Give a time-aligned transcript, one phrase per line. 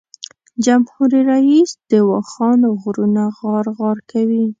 [0.65, 4.43] جمهور رییس د واخان غرونه غار غار کوي.